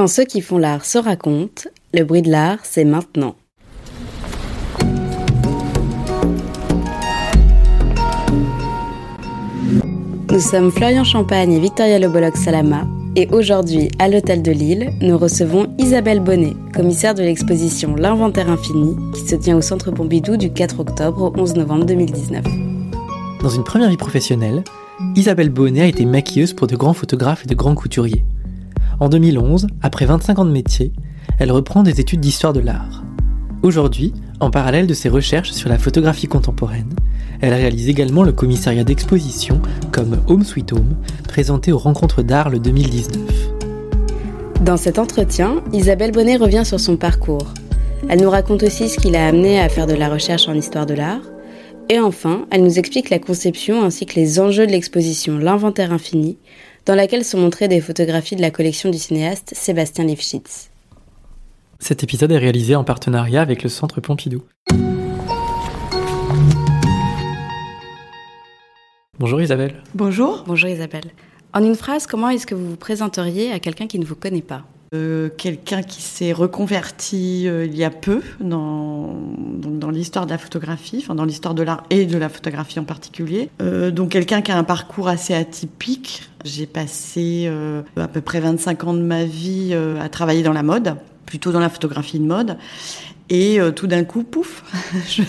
[0.00, 3.34] Quand ceux qui font l'art se racontent, le bruit de l'art, c'est maintenant.
[10.30, 15.18] Nous sommes Florian Champagne et Victoria Loboloc Salama, et aujourd'hui, à l'Hôtel de Lille, nous
[15.18, 20.50] recevons Isabelle Bonnet, commissaire de l'exposition L'Inventaire Infini, qui se tient au Centre Pompidou du
[20.50, 22.42] 4 octobre au 11 novembre 2019.
[23.42, 24.64] Dans une première vie professionnelle,
[25.14, 28.24] Isabelle Bonnet a été maquilleuse pour de grands photographes et de grands couturiers.
[29.00, 30.92] En 2011, après 25 ans de métier,
[31.38, 33.02] elle reprend des études d'histoire de l'art.
[33.62, 36.94] Aujourd'hui, en parallèle de ses recherches sur la photographie contemporaine,
[37.40, 42.58] elle réalise également le commissariat d'exposition comme Home Sweet Home, présenté aux Rencontres d'Art le
[42.58, 43.22] 2019.
[44.60, 47.54] Dans cet entretien, Isabelle Bonnet revient sur son parcours.
[48.10, 50.84] Elle nous raconte aussi ce qui l'a amené à faire de la recherche en histoire
[50.84, 51.22] de l'art.
[51.88, 56.36] Et enfin, elle nous explique la conception ainsi que les enjeux de l'exposition L'Inventaire Infini,
[56.86, 60.70] dans laquelle sont montrées des photographies de la collection du cinéaste Sébastien Lifshitz.
[61.78, 64.42] Cet épisode est réalisé en partenariat avec le Centre Pompidou.
[69.18, 69.82] Bonjour Isabelle.
[69.94, 70.44] Bonjour.
[70.46, 71.10] Bonjour Isabelle.
[71.52, 74.40] En une phrase, comment est-ce que vous vous présenteriez à quelqu'un qui ne vous connaît
[74.40, 74.64] pas?
[74.94, 80.38] Euh, Quelqu'un qui s'est reconverti euh, il y a peu dans, dans l'histoire de la
[80.38, 83.50] photographie, enfin dans l'histoire de l'art et de la photographie en particulier.
[83.62, 86.22] Euh, donc quelqu'un qui a un parcours assez atypique.
[86.44, 90.62] J'ai passé euh, à peu près 25 ans de ma vie à travailler dans la
[90.62, 92.56] mode, plutôt dans la photographie de mode.
[93.30, 94.64] Et euh, tout d'un coup, pouf,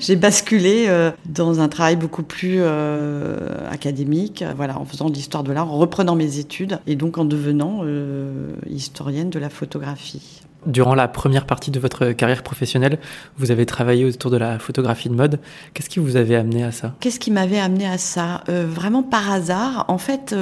[0.00, 5.42] j'ai basculé euh, dans un travail beaucoup plus euh, académique, voilà, en faisant de l'histoire
[5.42, 7.82] de l'art, en reprenant mes études et donc en devenant
[8.68, 10.42] historienne de la photographie.
[10.66, 12.98] Durant la première partie de votre carrière professionnelle,
[13.38, 15.38] vous avez travaillé autour de la photographie de mode.
[15.72, 16.94] Qu'est-ce qui vous avait amené à ça?
[17.00, 18.42] Qu'est-ce qui m'avait amené à ça?
[18.48, 19.84] Vraiment par hasard.
[19.88, 20.34] En fait,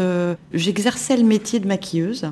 [0.52, 2.26] j'exerçais le métier de maquilleuse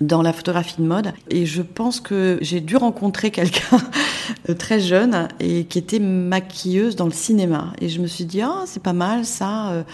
[0.00, 1.12] dans la photographie de mode.
[1.28, 3.78] Et je pense que j'ai dû rencontrer quelqu'un
[4.58, 7.72] très jeune et qui était maquilleuse dans le cinéma.
[7.80, 9.84] Et je me suis dit, ah, c'est pas mal ça.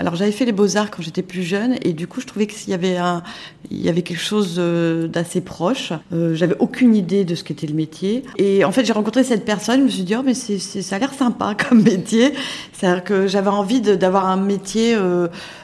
[0.00, 0.10] Euh.
[0.10, 2.70] Alors j'avais fait les beaux-arts quand j'étais plus jeune et du coup je trouvais qu'il
[2.70, 3.22] y avait, un,
[3.70, 5.92] il y avait quelque chose euh, d'assez proche.
[6.12, 8.24] Euh, j'avais aucune idée de ce qu'était le métier.
[8.38, 10.96] Et en fait j'ai rencontré cette personne, je me suis dit, oh mais c'est, ça
[10.96, 12.32] a l'air sympa comme métier.
[12.72, 14.96] C'est-à-dire que j'avais envie d'avoir un métier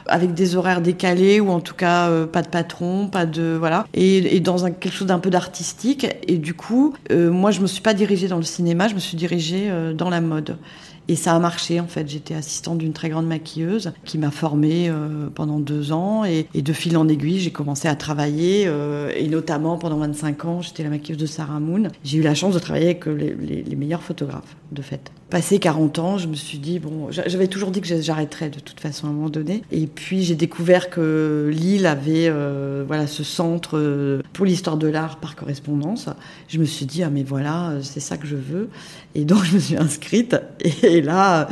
[0.05, 3.55] avec des horaires décalés ou en tout cas pas de patron, pas de...
[3.57, 3.87] Voilà.
[3.93, 6.07] Et, et dans un, quelque chose d'un peu d'artistique.
[6.27, 9.17] Et du coup, moi je me suis pas dirigée dans le cinéma, je me suis
[9.17, 10.57] dirigée dans la mode.
[11.07, 12.07] Et ça a marché en fait.
[12.09, 16.73] J'étais assistante d'une très grande maquilleuse qui m'a formée euh, pendant deux ans et, de
[16.73, 20.89] fil en aiguille, j'ai commencé à travailler euh, et notamment pendant 25 ans, j'étais la
[20.89, 21.89] maquilleuse de Sarah Moon.
[22.03, 25.11] J'ai eu la chance de travailler avec les, les meilleurs photographes de fait.
[25.29, 28.79] Passé 40 ans, je me suis dit, bon, j'avais toujours dit que j'arrêterais de toute
[28.79, 29.61] façon à un moment donné.
[29.71, 34.87] Et puis j'ai découvert que Lille avait euh, voilà, ce centre euh, pour l'histoire de
[34.87, 36.07] l'art par correspondance.
[36.47, 38.69] Je me suis dit, ah mais voilà, c'est ça que je veux.
[39.15, 40.37] Et donc je me suis inscrite.
[40.81, 41.49] Et là,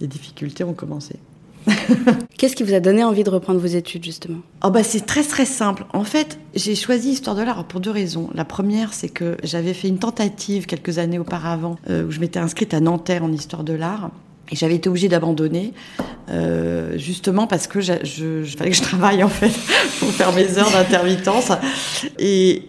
[0.00, 1.16] les difficultés ont commencé.
[2.38, 4.38] Qu'est-ce qui vous a donné envie de reprendre vos études justement?
[4.64, 5.84] Oh bah C'est très très simple.
[5.92, 8.30] En fait, j'ai choisi Histoire de l'art pour deux raisons.
[8.34, 12.38] La première, c'est que j'avais fait une tentative quelques années auparavant euh, où je m'étais
[12.38, 14.10] inscrite à Nanterre en Histoire de l'art.
[14.52, 15.72] Et j'avais été obligée d'abandonner,
[16.28, 19.52] euh, justement parce que je, je, fallait que je travaille en fait
[20.00, 21.52] pour faire mes heures d'intermittence.
[22.18, 22.64] Et,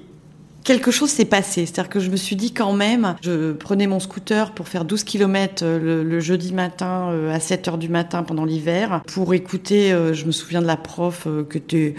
[0.64, 1.66] quelque chose s'est passé.
[1.66, 5.04] C'est-à-dire que je me suis dit quand même, je prenais mon scooter pour faire 12
[5.04, 9.92] km euh, le, jeudi matin euh, à 7 heures du matin pendant l'hiver pour écouter,
[9.92, 11.96] euh, je me souviens de la prof que tu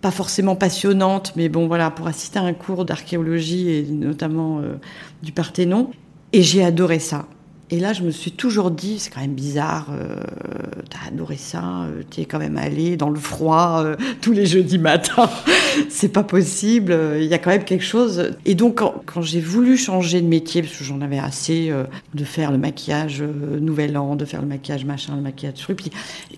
[0.00, 4.60] pas forcément passionnante, mais bon voilà, pour assister à un cours d'archéologie et notamment
[5.22, 5.92] du Parthénon.
[6.34, 7.26] Et j'ai adoré ça.
[7.74, 10.22] Et là, je me suis toujours dit, c'est quand même bizarre, euh,
[10.90, 14.46] t'as adoré ça, euh, t'y es quand même allé dans le froid euh, tous les
[14.46, 15.28] jeudis matins,
[15.88, 18.30] c'est pas possible, il y a quand même quelque chose.
[18.44, 21.72] Et donc, quand, j'ai voulu changer de métier, parce que j'en avais assez
[22.14, 25.90] de faire le maquillage Nouvel An, de faire le maquillage machin, le maquillage truc, puis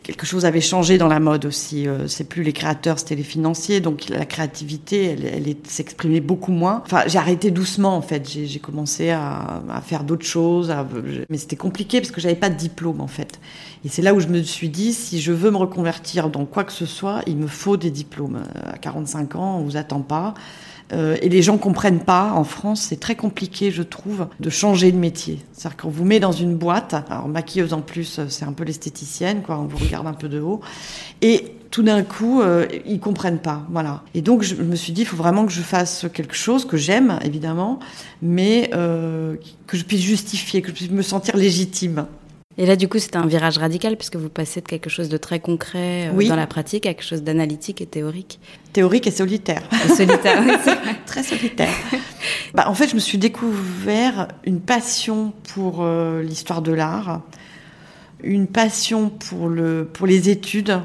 [0.02, 1.86] quelque chose avait changé dans la mode aussi.
[2.06, 6.82] c'est plus les créateurs, c'était les financiers, donc la créativité, elle, elle s'exprimait beaucoup moins.
[6.86, 10.86] Enfin, j'ai arrêté doucement en fait, j'ai commencé à, à faire d'autres choses, à,
[11.28, 13.40] mais c'était compliqué parce que j'avais pas de diplôme en fait.
[13.84, 16.64] Et c'est là où je me suis dit, si je veux me reconvertir dans quoi
[16.64, 18.36] que ce soit, il me faut des diplômes.
[18.36, 20.34] Euh, à 45 ans, on vous attend pas.
[20.92, 22.32] Euh, et les gens comprennent pas.
[22.32, 25.40] En France, c'est très compliqué, je trouve, de changer de métier.
[25.52, 26.94] C'est-à-dire qu'on vous met dans une boîte.
[27.10, 29.58] Alors maquilleuse en plus, c'est un peu l'esthéticienne, quoi.
[29.58, 30.60] On vous regarde un peu de haut.
[31.22, 33.66] Et tout d'un coup, euh, ils comprennent pas.
[33.68, 34.02] Voilà.
[34.14, 36.78] Et donc, je me suis dit, il faut vraiment que je fasse quelque chose que
[36.78, 37.80] j'aime, évidemment,
[38.22, 39.36] mais euh,
[39.66, 42.06] que je puisse justifier, que je puisse me sentir légitime.
[42.56, 45.18] Et là, du coup, c'était un virage radical puisque vous passez de quelque chose de
[45.18, 48.40] très concret euh, dans la pratique à quelque chose d'analytique et théorique.
[48.72, 49.62] Théorique et solitaire.
[49.94, 50.54] solitaire, oui,
[51.04, 51.74] très solitaire.
[52.54, 55.86] bah, en fait, je me suis découvert une passion pour
[56.22, 57.20] l'histoire de l'art,
[58.22, 60.80] une passion pour, le, pour les études.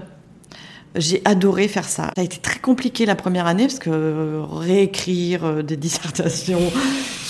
[0.95, 2.11] J'ai adoré faire ça.
[2.15, 6.71] Ça a été très compliqué la première année parce que euh, réécrire des dissertations,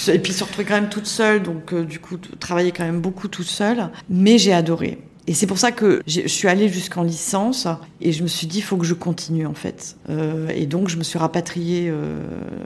[0.08, 3.02] et puis se retrouver quand même toute seule, donc euh, du coup travailler quand même
[3.02, 3.90] beaucoup toute seule.
[4.10, 4.98] Mais j'ai adoré.
[5.28, 7.68] Et c'est pour ça que je suis allée jusqu'en licence
[8.02, 9.96] et je me suis dit, il faut que je continue en fait.
[10.10, 12.24] Euh, et donc je me suis rapatriée euh,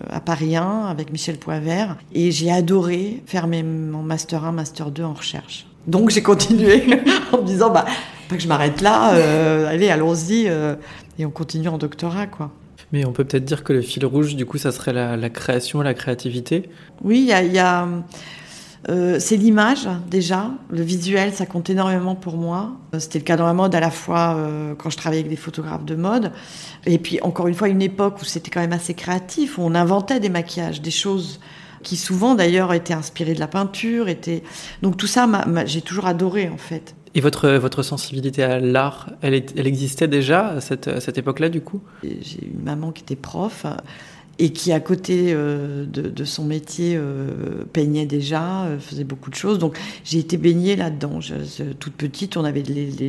[0.09, 4.89] à Paris 1 avec Michel Poivert et j'ai adoré faire mes, mon Master 1, Master
[4.89, 5.67] 2 en recherche.
[5.85, 6.85] Donc j'ai continué
[7.33, 7.85] en me disant, bah,
[8.27, 10.47] pas que je m'arrête là, allez, allons-y
[11.17, 12.51] et on continue en doctorat quoi.
[12.91, 15.81] Mais on peut peut-être dire que le fil rouge, du coup, ça serait la, création,
[15.81, 16.69] la créativité?
[17.03, 17.87] Oui, il y a,
[18.89, 22.73] euh, c'est l'image déjà, le visuel, ça compte énormément pour moi.
[22.93, 25.29] Euh, c'était le cas dans la mode à la fois euh, quand je travaillais avec
[25.31, 26.31] des photographes de mode,
[26.85, 29.73] et puis encore une fois une époque où c'était quand même assez créatif, où on
[29.73, 31.39] inventait des maquillages, des choses
[31.81, 34.43] qui souvent d'ailleurs étaient inspirées de la peinture, étaient
[34.81, 35.27] donc tout ça,
[35.65, 36.95] j'ai toujours adoré en fait.
[37.15, 41.81] Et votre, votre sensibilité à l'art, elle, existait déjà à cette, cette époque-là, du coup?
[42.03, 43.65] J'ai une maman qui était prof
[44.37, 49.35] et qui, à côté euh, de, son métier, euh, peignait déjà, euh, faisait beaucoup de
[49.35, 49.59] choses.
[49.59, 51.19] Donc, j'ai été baignée là-dedans.
[51.79, 52.63] toute petite, on avait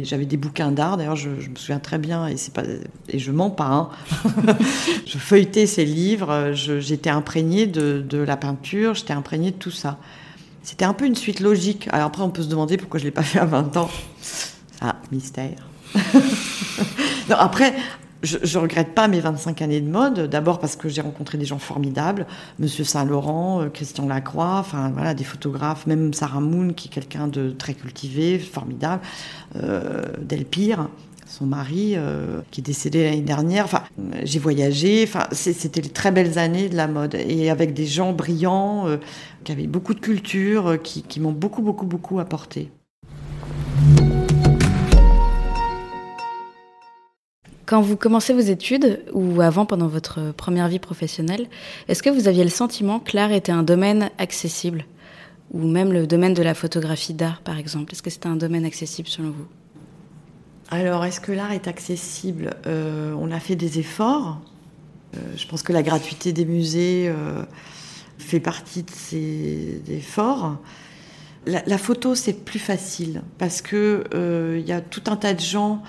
[0.05, 0.97] j'avais des bouquins d'art.
[0.97, 2.63] D'ailleurs, je, me souviens très bien, et c'est pas,
[3.09, 3.67] et je mens pas.
[3.67, 3.89] Hein.
[5.07, 6.53] je feuilletais ces livres.
[6.53, 8.95] J'étais imprégnée de la peinture.
[8.95, 9.99] J'étais imprégnée de tout ça.
[10.67, 11.89] C'était un peu une suite logique.
[11.93, 13.89] Alors après, on peut se demander pourquoi je ne l'ai pas fait à 20 ans.
[14.81, 15.69] Ah, mystère.
[17.31, 17.73] non, après,
[18.25, 20.29] je, ne regrette pas mes 25 années de mode.
[20.29, 22.27] D'abord parce que j'ai rencontré des gens formidables,
[22.59, 27.51] Monsieur Saint-Laurent, euh, Christian Lacroix, enfin des photographes, même Sarah Moon qui est quelqu'un de
[27.51, 29.03] très cultivé, formidable,
[29.55, 30.89] euh, Delpire
[31.27, 33.65] son mari, euh, qui est décédé l'année dernière.
[33.65, 33.83] Enfin,
[34.23, 35.05] j'ai voyagé.
[35.07, 38.97] Enfin, c'était les très belles années de la mode et avec des gens brillants euh,
[39.45, 42.71] qui avaient beaucoup de culture, euh, qui, qui m'ont beaucoup, beaucoup, beaucoup apporté.
[47.67, 51.49] Quand vous commencez vos études, ou avant pendant votre première vie professionnelle,
[51.89, 54.85] est-ce que vous aviez le sentiment que l'art était un domaine accessible?
[55.53, 57.93] Ou même le domaine de la photographie d'art, par exemple?
[57.93, 59.47] Est-ce que c'était un domaine accessible selon vous?
[60.71, 62.55] Alors, est-ce que l'art est accessible?
[62.67, 64.41] Euh, On a fait des efforts.
[65.15, 67.45] Euh, je pense que la gratuité des musées euh,
[68.19, 70.57] fait partie de ces efforts.
[71.47, 74.05] La, la photo, c'est plus facile parce que
[74.59, 75.83] il y a tout un tas de gens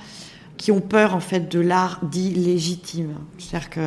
[0.57, 3.13] qui ont peur en fait de l'art dit légitime.
[3.37, 3.79] C'est-à-dire que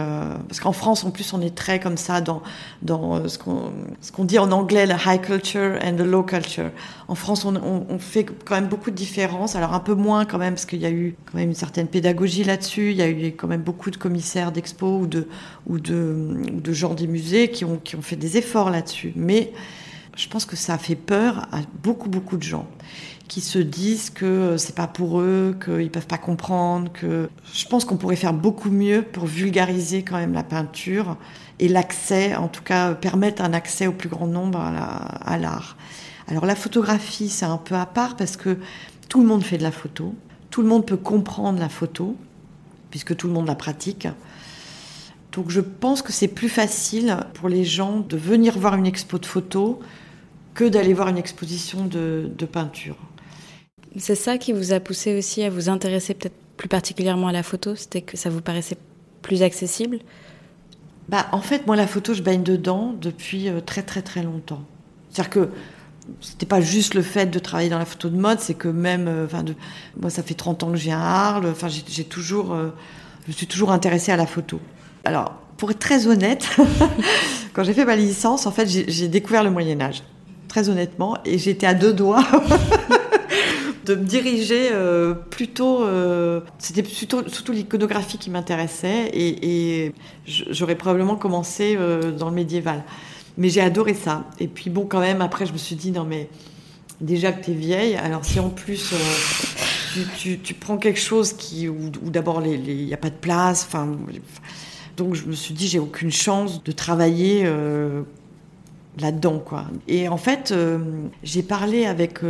[0.49, 2.43] parce qu'en France en plus on est très comme ça dans
[2.83, 6.23] dans euh, ce qu'on ce qu'on dit en anglais la high culture and the low
[6.23, 6.71] culture.
[7.09, 10.55] En France on, fait quand même beaucoup de différences, alors un peu moins quand même
[10.55, 12.93] parce qu'il y a eu quand même une certaine pédagogie là-dessus.
[12.93, 15.27] Il y a eu quand même beaucoup de commissaires d'expo ou de
[15.67, 19.13] ou de de gens des musées qui ont qui ont fait des efforts là-dessus.
[19.17, 19.53] Mais
[20.17, 22.67] je pense que ça fait peur à beaucoup beaucoup de gens
[23.31, 27.85] qui se disent que c'est pas pour eux, qu'ils peuvent pas comprendre, que je pense
[27.85, 31.17] qu'on pourrait faire beaucoup mieux pour vulgariser quand même la peinture
[31.61, 35.77] et l'accès, en tout cas permettre un accès au plus grand nombre à l'art.
[36.27, 38.59] Alors la photographie, c'est un peu à part parce que
[39.09, 40.13] tout le monde fait de la photo,
[40.51, 42.17] tout le monde peut comprendre la photo,
[42.91, 44.09] puisque tout le monde la pratique.
[45.31, 49.19] Donc je pense que c'est plus facile pour les gens de venir voir une expo
[49.19, 49.79] de photo
[50.55, 52.97] que d'aller voir une exposition de peinture.
[53.97, 57.43] C'est ça qui vous a poussé aussi à vous intéresser peut-être plus particulièrement à la
[57.43, 57.75] photo?
[57.75, 58.77] C'était que ça vous paraissait
[59.23, 59.99] plus accessible?
[61.09, 64.63] Bah, En fait, moi, la photo, je baigne dedans depuis euh, très, très, très longtemps.
[65.11, 65.49] C'est-à-dire que
[66.21, 69.09] c'était pas juste le fait de travailler dans la photo de mode, c'est que même,
[69.09, 69.45] euh, enfin,
[70.01, 72.69] moi, ça fait 30 ans que viens à Arles, enfin, j'ai toujours, euh,
[73.27, 74.61] je suis toujours intéressée à la photo.
[75.05, 76.49] Alors, pour être très honnête,
[77.53, 80.03] quand j'ai fait ma licence, en fait, j'ai découvert le Moyen Âge,
[80.49, 82.25] très honnêtement, et j'étais à deux doigts
[83.85, 85.85] de me diriger euh, plutôt.
[85.85, 89.93] Euh, c'était plutôt surtout l'iconographie qui m'intéressait et,
[90.27, 92.85] j'aurais probablement commencé euh, dans le médiéval.
[93.39, 94.27] Mais j'ai adoré ça.
[94.39, 96.29] Et puis bon, quand même, après, je me suis dit non mais
[97.01, 98.93] déjà que tu es vieille, alors si en plus
[100.19, 103.97] tu, tu, prends quelque chose qui où, d'abord il n'y a pas de place, enfin.
[104.97, 107.51] Donc je me suis dit j'ai aucune chance de travailler
[108.99, 109.65] là-dedans quoi.
[109.89, 110.53] Et en fait,
[111.23, 112.21] j'ai parlé avec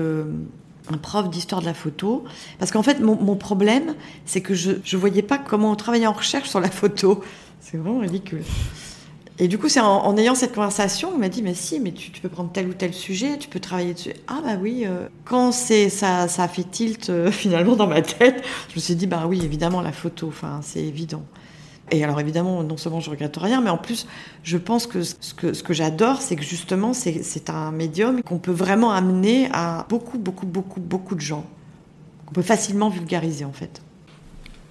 [0.93, 2.25] un prof d'histoire de la photo.
[2.59, 3.95] Parce qu'en fait, mon, problème,
[4.27, 7.23] c'est que je ne voyais pas comment on travaillait en recherche sur la photo.
[7.61, 8.43] C'est vraiment ridicule.
[9.43, 12.11] Et du coup, c'est en, ayant cette conversation, il m'a dit, mais si, mais tu,
[12.21, 14.13] peux prendre tel ou tel sujet, tu peux travailler dessus.
[14.29, 18.03] Ah bah oui, euh, quand c'est ça, ça a fait tilt euh, finalement dans ma
[18.03, 20.31] tête, je me suis dit, bah oui, évidemment, la photo,
[20.61, 21.23] c'est évident.
[21.91, 24.07] Et alors évidemment, non seulement je regrette rien, mais en plus,
[24.45, 28.39] je pense que ce que, ce que j'adore, c'est que justement, c'est un médium qu'on
[28.39, 31.45] peut vraiment amener à beaucoup, beaucoup, beaucoup, beaucoup de gens.
[32.29, 33.83] On peut facilement vulgariser en fait.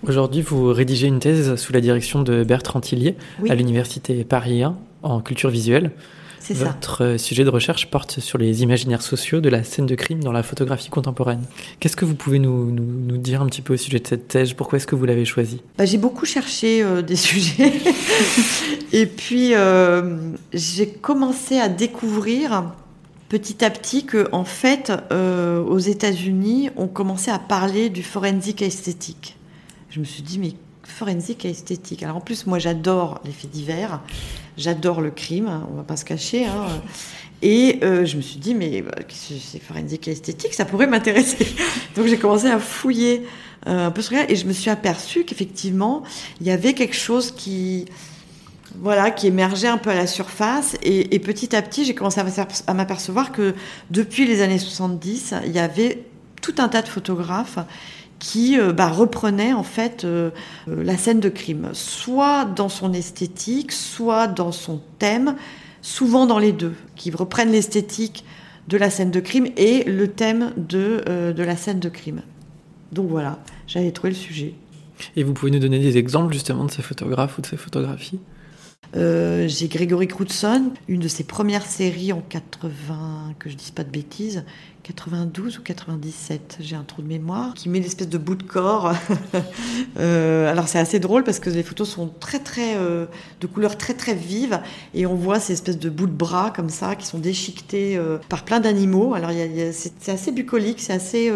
[0.08, 3.18] Aujourd'hui, vous rédigez une thèse sous la direction de Bertrand Tillier
[3.50, 5.92] à l'Université Paris 1 en culture visuelle.
[6.40, 6.66] C'est ça.
[6.66, 10.32] Votre sujet de recherche porte sur les imaginaires sociaux de la scène de crime dans
[10.32, 11.44] la photographie contemporaine.
[11.80, 14.54] Qu'est-ce que vous pouvez nous, nous, dire un petit peu au sujet de cette thèse?
[14.54, 15.62] Pourquoi est-ce que vous l'avez choisie?
[15.78, 17.74] Bah, J'ai beaucoup cherché euh, des sujets.
[18.94, 20.18] Et puis, euh,
[20.54, 22.72] j'ai commencé à découvrir
[23.28, 28.62] petit à petit que, en fait, euh, aux États-Unis, on commençait à parler du forensique
[28.62, 29.36] esthétique
[29.90, 30.54] je me suis dit, mais
[30.84, 32.04] forensique et esthétique?
[32.04, 34.02] Alors en plus, moi j'adore les faits divers,
[34.60, 36.46] j'adore le crime, hein, on va pas se cacher.
[36.46, 36.68] Hein.
[37.42, 41.48] Et euh, je me suis dit, mais bah, c'est forensique et esthétique, ça pourrait m'intéresser.
[41.96, 43.26] Donc j'ai commencé à fouiller
[43.68, 46.04] euh, un peu sur et je me suis aperçue qu'effectivement,
[46.42, 47.86] il y avait quelque chose qui,
[48.76, 50.76] voilà, qui émergeait un peu à la surface.
[50.84, 52.20] Et petit à petit, j'ai commencé
[52.68, 53.56] à m'apercevoir que
[53.90, 56.04] depuis les années 70, il y avait
[56.42, 57.60] tout un tas de photographes
[58.20, 60.30] qui euh, bah, reprenait en fait euh,
[60.68, 65.36] euh, la scène de crime, soit dans son esthétique, soit dans son thème,
[65.82, 68.26] souvent dans les deux, qui reprennent l'esthétique
[68.68, 72.22] de la scène de crime et le thème de, de la scène de crime.
[72.92, 74.54] Donc voilà, j'avais trouvé le sujet.
[75.16, 78.20] Et vous pouvez nous donner des exemples justement de ces photographes ou de ces photographies?
[78.94, 83.90] J'ai Grégory Crutzen, une de ses premières séries en 80, que je dise pas de
[83.90, 84.44] bêtises,
[84.84, 88.94] 92 ou 97, j'ai un trou de mémoire, qui met l'espèce de bout de corps.
[90.00, 93.06] euh, alors c'est assez drôle parce que les photos sont très très euh,
[93.42, 94.60] de couleurs très très vives
[94.94, 98.18] et on voit ces espèces de bouts de bras comme ça qui sont déchiquetés euh,
[98.30, 99.14] par plein d'animaux.
[99.14, 99.32] Alors
[99.72, 101.32] c'est assez bucolique, c'est assez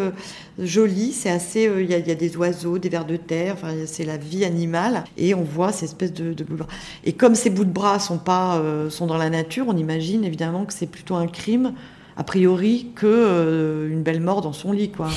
[0.60, 4.46] joli, c'est assez il y, a, des oiseaux, des vers de terre, c'est la vie
[4.46, 6.68] animale et on voit ces espèces de, de bouts de bras.
[7.04, 10.66] Et comme ces bouts de bras sont pas sont dans la nature, on imagine évidemment
[10.66, 11.74] que c'est plutôt un crime
[12.18, 15.10] a priori que euh, une belle mort dans son lit, quoi.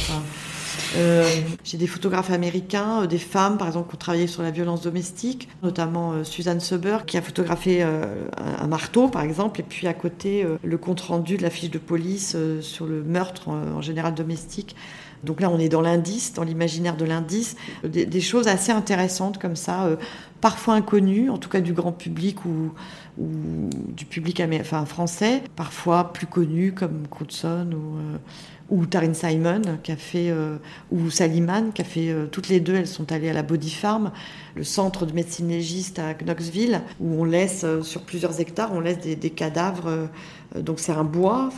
[0.96, 1.28] Euh,
[1.64, 4.82] j'ai des photographes américains, euh, des femmes par exemple qui ont travaillé sur la violence
[4.82, 10.46] domestique, notamment Suzanne Suber qui a photographié un marteau par exemple, et puis à côté
[10.62, 14.76] le compte rendu de la fiche de police sur le meurtre en général domestique.
[15.24, 19.56] Donc là, on est dans l'indice, dans l'imaginaire de l'indice, des, choses assez intéressantes comme
[19.56, 19.88] ça,
[20.40, 22.72] parfois inconnues, en tout cas du grand public ou,
[23.18, 28.18] ou du public enfin, français, parfois plus connus comme Crutzen ou, euh,
[28.68, 30.56] ou Taryn Simon qui a fait, euh,
[30.90, 33.70] ou Saliman qui a fait, euh, toutes les deux, elles sont allées à la Body
[33.70, 34.10] Farm,
[34.54, 38.98] le centre de médecine légiste à Knoxville, où on laisse sur plusieurs hectares, on laisse
[38.98, 40.08] des, cadavres,
[40.58, 41.50] donc c'est un bois,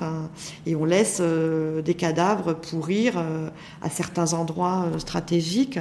[0.66, 3.22] et on laisse des cadavres pourrir
[3.80, 5.78] à certains endroits stratégiques.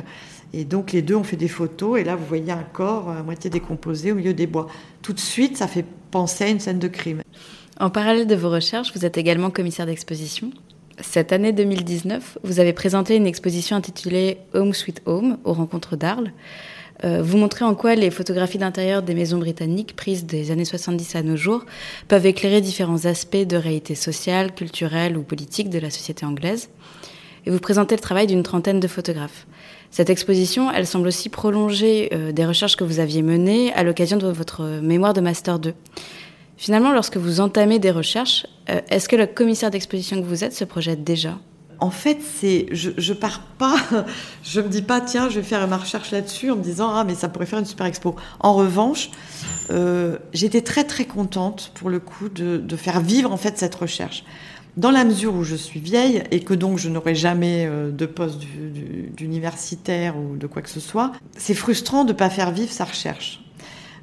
[0.54, 3.24] Et donc les deux ont fait des photos et là vous voyez un corps à
[3.24, 4.68] moitié décomposé au milieu des bois.
[5.02, 7.22] Tout de suite ça fait penser à une scène de crime.
[7.80, 10.52] En parallèle de vos recherches, vous êtes également commissaire d'exposition.
[11.00, 16.32] Cette année 2019, vous avez présenté une exposition intitulée Home Sweet Home aux rencontres d'Arles.
[17.04, 21.16] Euh, vous montrez en quoi les photographies d'intérieur des maisons britanniques prises des années 70
[21.16, 21.64] à nos jours
[22.08, 26.70] peuvent éclairer différents aspects de réalité sociale, culturelle ou politique de la société anglaise.
[27.46, 29.46] Et vous présentez le travail d'une trentaine de photographes.
[29.92, 34.18] Cette exposition, elle semble aussi prolonger euh, des recherches que vous aviez menées à l'occasion
[34.18, 35.76] de votre mémoire de Master 2.
[36.58, 40.54] Finalement, lorsque vous entamez des recherches, euh, est-ce que le commissaire d'exposition que vous êtes
[40.54, 41.38] se projette déjà?
[41.80, 43.78] En fait, c'est, je, je pars pas,
[44.44, 47.04] je me dis pas, tiens, je vais faire ma recherche là-dessus en me disant, ah,
[47.04, 48.16] mais ça pourrait faire une super expo.
[48.40, 49.12] En revanche,
[49.70, 54.24] euh, j'étais très très contente pour le coup de, faire vivre en fait cette recherche
[54.76, 58.06] dans la mesure où je suis vieille et que donc je n'aurai jamais euh, de
[58.06, 58.40] poste
[59.16, 62.86] d'universitaire ou de quoi que ce soit, c'est frustrant de ne pas faire vivre sa
[62.86, 63.42] recherche.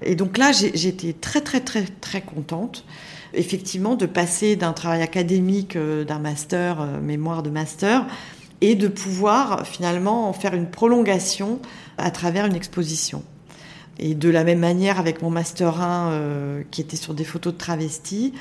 [0.04, 2.84] Et donc là, j'étais très très très très contente,
[3.32, 8.06] effectivement, de passer d'un travail académique, euh, d'un master, euh, mémoire de master,
[8.60, 11.60] et de pouvoir finalement en faire une prolongation
[11.98, 13.22] à travers une exposition.
[13.98, 17.58] Et de la même manière avec mon master 1 qui était sur des photos de
[17.58, 18.32] travestis,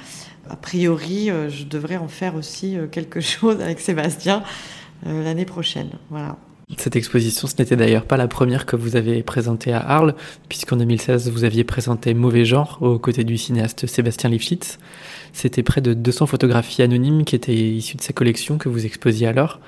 [0.50, 4.44] a priori, euh, je devrais en faire aussi euh, quelque chose avec Sébastien
[5.06, 5.90] euh, l'année prochaine.
[6.10, 6.38] Voilà.
[6.78, 10.16] Cette exposition, ce n'était d'ailleurs pas la première que vous avez présentée à Arles,
[10.50, 14.80] puisqu'en 2016, vous aviez présenté Mauvais genre aux côtés du cinéaste Sébastien Lifshitz.
[15.34, 19.28] C'était près de 200 photographies anonymes qui étaient issues de sa collection que vous exposiez
[19.28, 19.60] alors.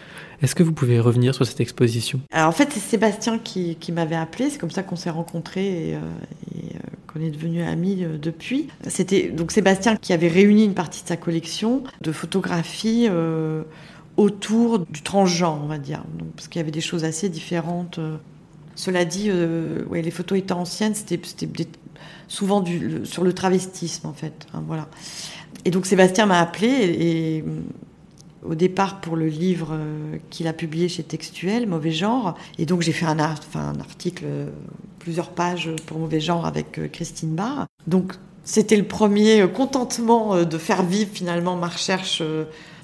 [0.42, 2.20] Est-ce que vous pouvez revenir sur cette exposition?
[2.32, 5.98] Alors en fait, c'est Sébastien qui, m'avait appelé, c'est comme ça qu'on s'est rencontrés et,
[7.08, 8.68] qu'on est devenus amis euh, depuis.
[8.88, 13.64] C'était donc Sébastien qui avait réuni une partie de sa collection de photographies euh,
[14.18, 16.04] autour du transgenre, on va dire.
[16.36, 18.00] Parce qu'il y avait des choses assez différentes.
[18.76, 19.32] Cela dit,
[19.90, 21.20] ouais, les photos étant anciennes, c'était
[22.28, 22.64] souvent
[23.04, 24.48] sur le travestisme, en fait.
[24.54, 24.88] Hein, voilà.
[25.66, 27.44] Et donc Sébastien m'a appelé et
[28.48, 32.36] au départ pour le livre euh, qu'il a publié chez Textuel, Mauvais Genre.
[32.60, 34.50] Et donc j'ai fait un, article, euh,
[35.00, 37.66] plusieurs pages pour Mauvais Genre avec euh, Christine Barr.
[37.88, 42.22] Donc c'était le premier contentement de faire vivre finalement ma recherche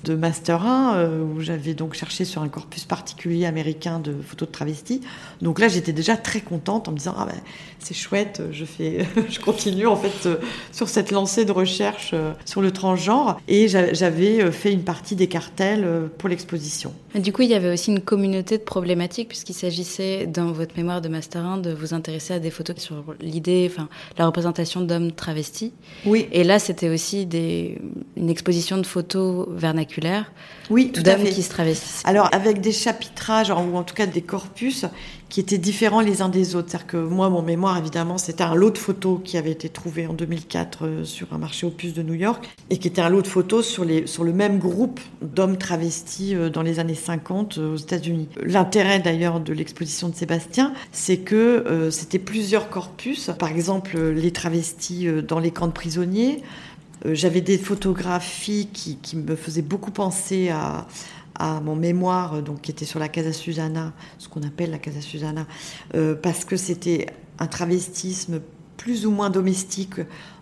[0.03, 4.48] de Master 1, euh, où j'avais donc cherché sur un corpus particulier américain de photos
[4.48, 5.01] de travestis.
[5.41, 7.38] Donc là, j'étais déjà très contente en me disant, ah ben,
[7.79, 10.38] c'est chouette, je, fais, je continue en fait euh,
[10.72, 13.39] sur cette lancée de recherche euh, sur le transgenre.
[13.48, 16.93] Et j'avais fait une partie des cartels pour l'exposition.
[17.15, 21.01] Du coup, il y avait aussi une communauté de problématiques, puisqu'il s'agissait, dans votre mémoire
[21.01, 25.12] de Master 1, de vous intéresser à des photos sur l'idée, enfin, la représentation d'hommes
[25.12, 25.74] travestis.
[26.05, 26.27] Oui.
[26.31, 27.79] Et là, c'était aussi des,
[28.15, 29.91] une exposition de photos vernaculaires
[30.70, 31.30] oui, tout à fait.
[31.30, 32.04] qui se travestissent.
[32.06, 34.86] Alors avec des chapitrages ou en tout cas des corpus
[35.32, 36.70] qui étaient différents les uns des autres.
[36.70, 40.06] C'est-à-dire que moi, mon mémoire, évidemment, c'était un lot de photos qui avait été trouvé
[40.06, 43.22] en 2004 euh, sur un marché opus de New York et qui était un lot
[43.22, 47.58] de photos sur, les, sur le même groupe d'hommes travestis euh, dans les années 50
[47.58, 48.28] euh, aux États-Unis.
[48.44, 53.32] L'intérêt d'ailleurs de l'exposition de Sébastien, c'est que c'était plusieurs corpus.
[53.40, 56.44] Par exemple, les travestis dans les camps de prisonniers,
[57.05, 60.88] j'avais des photographies qui, me faisaient beaucoup penser à,
[61.63, 65.48] mon mémoire, donc qui était sur la Casa Susana, ce qu'on appelle la Casa Susana,
[65.96, 67.08] euh, parce que c'était
[67.39, 68.41] un travestisme
[68.77, 69.96] plus ou moins domestique,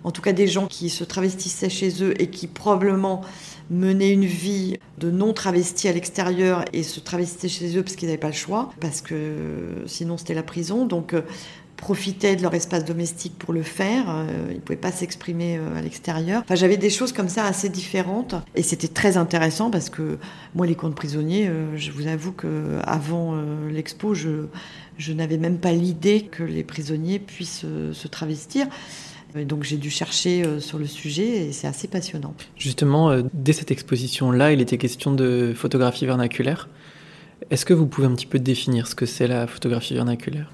[0.04, 3.22] en tout cas des gens qui se travestissaient chez eux et qui probablement
[3.70, 8.08] menaient une vie de non travesti à l'extérieur et se travestissaient chez eux parce qu'ils
[8.08, 10.86] n'avaient pas le choix, parce que sinon c'était la prison.
[10.86, 11.22] Donc euh,
[11.80, 14.06] profitaient de leur espace domestique pour le faire.
[14.10, 16.42] Euh, ils ne pouvaient pas s'exprimer euh, à l'extérieur.
[16.44, 18.36] Enfin, j'avais des choses comme ça assez différentes.
[18.54, 20.18] Et c'était très intéressant parce que
[20.56, 24.48] moi, les contes prisonniers, euh, je vous avoue qu'avant l'expo, je,
[24.98, 28.68] je n'avais même pas l'idée que les prisonniers puissent se travestir.
[29.36, 32.34] donc j'ai dû chercher sur le sujet et c'est assez passionnant.
[32.58, 36.68] Justement, dès cette exposition-là, il était question de photographie vernaculaire.
[37.50, 40.52] Est-ce que vous pouvez un petit peu définir ce que c'est la photographie vernaculaire?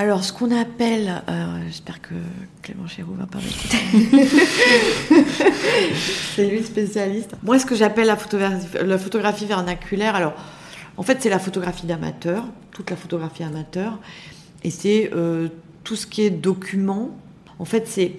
[0.00, 2.14] Alors, ce qu'on appelle, euh, j'espère que
[2.62, 3.76] Clément Chéroux va pas m'écouter.
[6.34, 7.32] c'est lui spécialiste.
[7.42, 10.32] Moi, ce que j'appelle la photographie, la photographie vernaculaire, alors,
[10.96, 13.98] en fait, c'est la photographie d'amateur, toute la photographie amateur,
[14.64, 15.48] et c'est euh,
[15.84, 17.10] tout ce qui est document.
[17.58, 18.12] En fait, c'est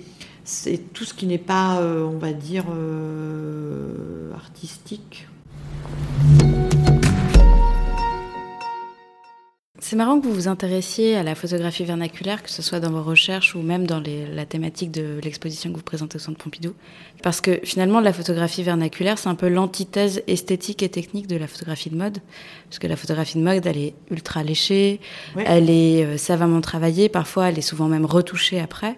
[0.44, 2.66] c'est tout ce qui n'est pas, euh, on va dire,
[4.36, 5.28] artistique.
[9.92, 13.04] C'est marrant que vous vous intéressiez à la photographie vernaculaire, que ce soit dans vos
[13.04, 16.76] recherches ou même dans la thématique de l'exposition que vous présentez au Centre Pompidou.
[17.22, 21.46] Parce que finalement, la photographie vernaculaire, c'est un peu l'antithèse esthétique et technique de la
[21.46, 22.20] photographie de mode.
[22.70, 25.02] Parce que la photographie de mode, elle est ultra léchée,
[25.36, 28.96] elle est euh, savamment travaillée, parfois elle est souvent même retouchée après.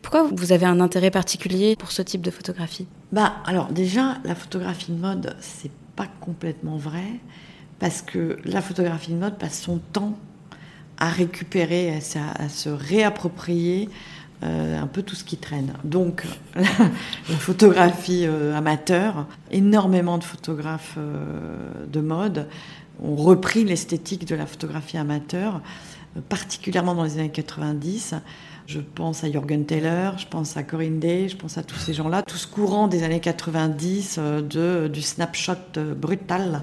[0.00, 2.86] Pourquoi vous avez un intérêt particulier pour ce type de photographie?
[3.12, 7.04] Bah, alors déjà, la photographie de mode, c'est pas complètement vrai
[7.78, 10.16] parce que la photographie de mode passe son temps
[11.00, 13.88] à récupérer, à, se réapproprier
[14.42, 15.72] euh, un peu tout ce qui traîne.
[15.82, 22.46] Donc, la, photographie euh, amateur, énormément de photographes euh, de mode
[23.02, 25.62] ont repris l'esthétique de la photographie amateur,
[26.28, 28.14] particulièrement dans les années 90.
[28.70, 31.92] Je pense à Jorgen Taylor, je pense à Corinne Day, je pense à tous ces
[31.92, 36.62] gens-là, tout ce courant des années 90 euh, de, du snapshot euh, brutal.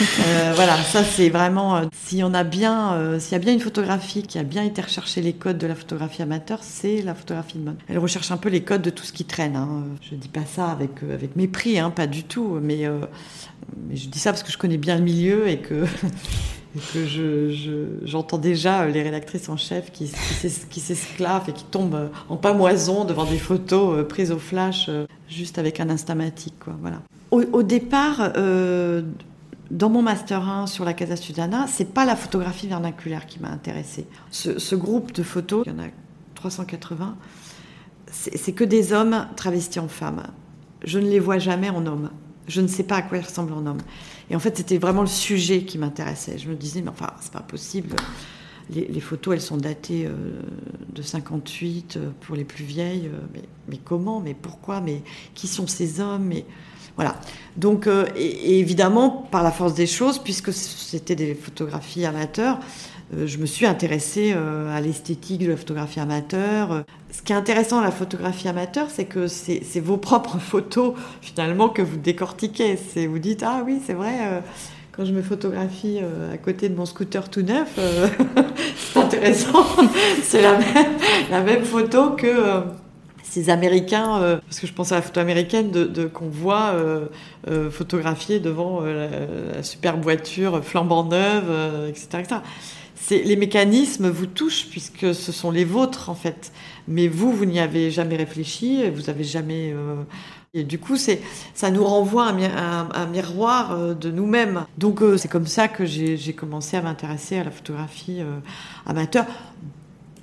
[0.00, 3.58] Euh, voilà, ça c'est vraiment, s'il y en a bien, s'il y a bien une
[3.58, 7.58] photographie qui a bien été rechercher les codes de la photographie amateur, c'est la photographie
[7.58, 7.78] de mode.
[7.88, 9.56] Elle recherche un peu les codes de tout ce qui traîne.
[9.56, 9.82] Hein.
[10.08, 12.88] Je dis pas ça avec, avec mépris, hein, pas du tout, mais,
[13.88, 15.86] mais je dis ça parce que je connais bien le milieu et que
[16.78, 17.06] que
[18.04, 20.10] j'entends je, déjà les rédactrices en chef qui,
[20.70, 25.06] qui s'esclavent et qui tombent en pamoison devant des photos euh, prises au flash euh,
[25.28, 26.54] juste avec un instamatique.
[26.60, 27.02] Quoi, voilà.
[27.30, 29.02] Au, départ, euh,
[29.70, 33.50] dans mon master 1 sur la Casa Sudana, c'est pas la photographie vernaculaire qui m'a
[33.50, 34.06] intéressée.
[34.30, 35.88] Ce, ce, groupe de photos, il y en a
[36.34, 37.16] 380,
[38.10, 40.22] c'est que des hommes travestis en femmes.
[40.84, 42.10] Je ne les vois jamais en hommes.
[42.48, 43.82] Je ne sais pas à quoi ils ressemblent en hommes.
[44.30, 46.38] Et en fait, c'était vraiment le sujet qui m'intéressait.
[46.38, 47.94] Je me disais, mais enfin, c'est pas possible.
[48.70, 50.42] Les, photos, elles sont datées euh,
[50.92, 53.06] de 58 euh, pour les plus vieilles.
[53.06, 54.20] Euh, mais, mais, comment?
[54.20, 54.82] Mais pourquoi?
[54.82, 55.02] Mais
[55.34, 56.24] qui sont ces hommes?
[56.24, 56.44] Mais,
[56.96, 57.18] Voilà.
[57.56, 62.60] Donc, et, évidemment, par la force des choses, puisque c'était des photographies amateurs,
[63.12, 66.84] je me suis intéressée à l'esthétique de la photographie amateur.
[67.10, 71.68] Ce qui est intéressant à la photographie amateur, c'est que c'est vos propres photos finalement
[71.68, 72.78] que vous décortiquez.
[73.08, 74.42] Vous dites ah oui c'est vrai
[74.92, 76.00] quand je me photographie
[76.32, 77.78] à côté de mon scooter tout neuf,
[78.76, 79.64] c'est intéressant.
[80.22, 82.64] c'est la même, photo que
[83.28, 87.06] ces Américains, euh, parce que je pense à la photo américaine, de, qu'on voit euh,
[87.48, 92.40] euh, photographier devant la, superbe voiture flambant neuve, etc.
[93.10, 96.52] les mécanismes vous touchent puisque ce sont les vôtres en fait.
[96.86, 99.74] Mais vous, vous n'y avez jamais réfléchi, vous n'avez jamais.
[100.54, 101.20] et du coup, c'est,
[101.54, 104.64] ça nous renvoie un, un, miroir de nous-mêmes.
[104.78, 108.20] Donc, c'est comme ça que j'ai, commencé à m'intéresser à la photographie
[108.86, 109.26] amateur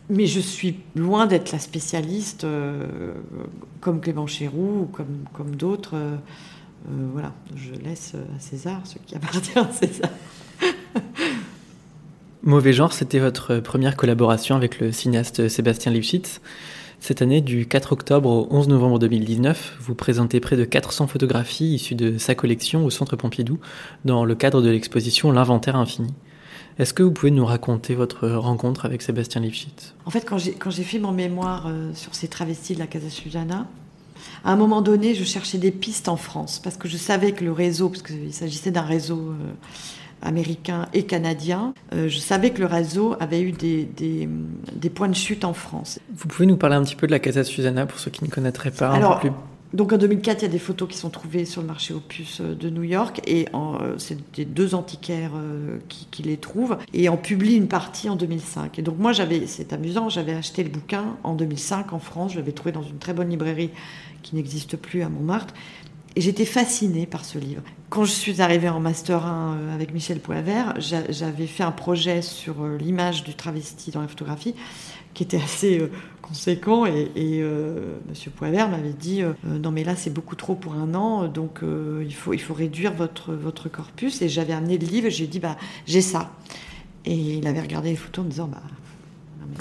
[0.09, 3.13] mais je suis loin d'être la spécialiste euh,
[3.81, 5.95] comme Clément Chéroux ou comme, comme d'autres.
[5.95, 6.15] Euh,
[6.89, 10.11] euh, voilà, je laisse à César ce qui appartient à César.
[12.45, 16.41] Mauvais genre, c'était votre première collaboration avec le cinéaste Sébastien Lifshitz.
[16.99, 21.73] Cette année, du 4 octobre au 11 novembre 2019, vous présentez près de 400 photographies
[21.73, 23.57] issues de sa collection au Centre Pompidou
[24.05, 26.13] dans le cadre de l'exposition L'inventaire infini.
[26.77, 30.83] Est-ce que vous pouvez nous raconter votre rencontre avec Sébastien Lifshitz En fait, quand j'ai
[30.83, 33.65] fait mon mémoire euh, sur ces travestis de la Casa Suzana,
[34.43, 37.43] à un moment donné, je cherchais des pistes en France parce que je savais que
[37.43, 39.53] le réseau, parce qu'il s'agissait d'un réseau euh,
[40.25, 45.15] américain et canadien, euh, je savais que le réseau avait eu des, des, points de
[45.15, 45.99] chute en France.
[46.13, 48.29] Vous pouvez nous parler un petit peu de la Casa Susana pour ceux qui ne
[48.29, 49.37] connaîtraient pas Alors, un peu plus?
[49.73, 52.39] donc en 2004, il y a des photos qui sont trouvées sur le marché opus
[52.41, 55.33] euh, de New York et euh, c'est des deux antiquaires
[55.89, 58.79] qui, les trouvent et en publie une partie en 2005.
[58.79, 62.37] Et donc moi, j'avais, c'est amusant, j'avais acheté le bouquin en 2005 en France, je
[62.37, 63.69] l'avais trouvé dans une très bonne librairie
[64.23, 65.53] qui n'existe plus à Montmartre.
[66.17, 67.61] Et j'étais fascinée par ce livre.
[67.89, 72.65] Quand je suis arrivée en Master 1 avec Michel Poivert, j'avais fait un projet sur
[72.65, 74.55] l'image du travesti dans la photographie
[75.15, 76.85] qui était assez euh, conséquent.
[76.85, 80.75] Et, et euh, Monsieur Poivert m'avait dit euh, non mais là c'est beaucoup trop pour
[80.75, 84.21] un an, donc il faut réduire votre corpus.
[84.21, 86.31] Et j'avais amené le livre, j'ai dit bah j'ai ça.
[87.05, 88.61] Et il avait regardé les photos en me disant bah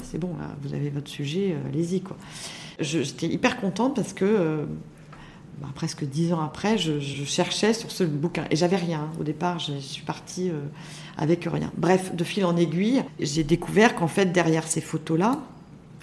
[0.02, 2.02] c'est bon vous avez votre sujet, allez-y.
[2.80, 4.66] J'étais hyper contente parce que
[5.60, 9.08] bah, presque dix ans après, je, cherchais sur ce bouquin et j'avais rien.
[9.20, 10.60] Au départ, je, suis partie euh,
[11.16, 11.70] avec rien.
[11.76, 15.38] Bref, de fil en aiguille, j'ai découvert qu'en fait, derrière ces photos-là,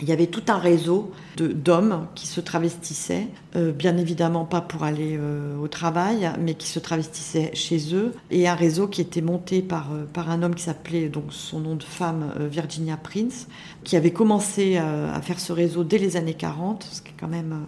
[0.01, 4.83] il y avait tout un réseau d'hommes qui se travestissaient, euh, bien évidemment pas pour
[4.83, 9.21] aller euh, au travail, mais qui se travestissaient chez eux, et un réseau qui était
[9.21, 13.47] monté par, par un homme qui s'appelait, donc son nom de femme, Virginia Prince,
[13.83, 17.27] qui avait commencé à faire ce réseau dès les années 40, ce qui est quand
[17.27, 17.67] même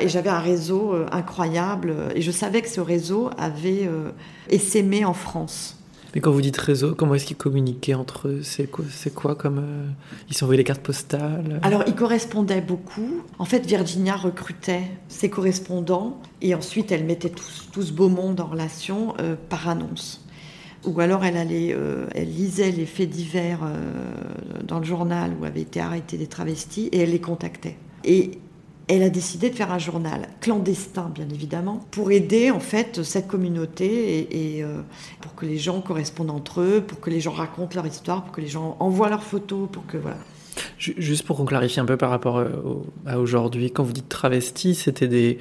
[0.00, 1.94] et j'avais un réseau euh, incroyable.
[2.14, 4.10] Et je savais que ce réseau avait euh,
[4.48, 5.76] essaimé en France.
[6.14, 8.40] Mais quand vous dites réseau, comment est-ce qu'ils communiquaient entre eux?
[8.42, 9.86] C'est quoi, c'est quoi comme euh,
[10.30, 11.60] ils s'envoyaient les cartes postales?
[11.62, 13.22] Alors ils correspondaient beaucoup.
[13.38, 18.46] En fait, Virginia recrutait ses correspondants et ensuite elle mettait tout, ce beau monde en
[18.46, 19.14] relation
[19.50, 20.24] par annonce.
[20.84, 21.76] Ou alors elle allait,
[22.14, 23.60] elle lisait les faits divers
[24.64, 27.76] dans le journal où avaient été arrêtés des travestis et elle les contactait.
[28.04, 28.38] Et
[28.88, 33.28] elle a décidé de faire un journal clandestin, bien évidemment, pour aider en fait cette
[33.28, 34.80] communauté et, euh,
[35.20, 38.32] pour que les gens correspondent entre eux, pour que les gens racontent leur histoire, pour
[38.32, 40.16] que les gens envoient leurs photos, pour que voilà.
[40.78, 42.48] Juste pour qu'on clarifie un peu par rapport euh,
[43.06, 45.38] à aujourd'hui, quand vous dites travestis, c'était des,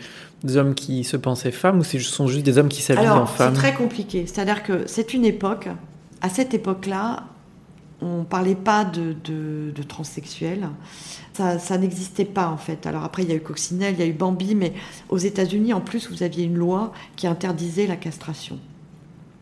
[0.55, 3.55] hommes qui se pensaient femmes ou ce sont juste des hommes qui s'habillent en femmes
[3.55, 4.27] C'est très compliqué.
[4.27, 5.69] C'est-à-dire que c'est une époque,
[6.21, 7.23] à cette époque-là,
[8.01, 9.15] on ne parlait pas de,
[9.87, 10.69] transsexuels.
[11.33, 12.85] Ça, n'existait pas en fait.
[12.85, 14.73] Alors après, il y a eu Coccinelle, il y a eu Bambi, mais
[15.09, 18.59] aux États-Unis, en plus, vous aviez une loi qui interdisait la castration.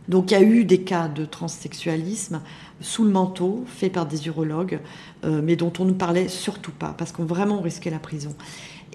[0.07, 2.41] Donc il y a eu des cas de transsexualisme
[2.79, 4.79] sous le manteau, fait par des urologues,
[5.23, 8.35] euh, mais dont on ne parlait surtout pas, parce qu'on vraiment risquait la prison.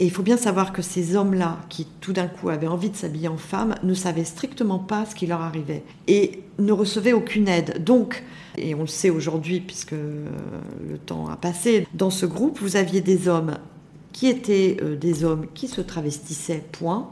[0.01, 2.97] Et il faut bien savoir que ces hommes-là, qui tout d'un coup avaient envie de
[2.97, 7.49] s'habiller en femme, ne savaient strictement pas ce qui leur arrivait et ne recevaient aucune
[7.49, 7.85] aide.
[7.85, 8.25] Donc,
[8.57, 10.25] et on le sait aujourd'hui puisque euh,
[10.89, 13.59] le temps a passé, dans ce groupe, vous aviez des hommes
[14.13, 17.11] qui étaient euh, des hommes qui se travestissaient, point.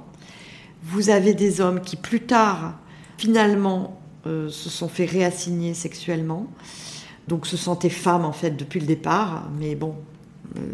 [0.83, 2.79] Vous avez des hommes qui plus tard,
[3.18, 6.46] finalement, euh, se sont fait réassigner sexuellement.
[7.29, 9.94] Donc se sentaient femmes en fait depuis le départ, mais bon,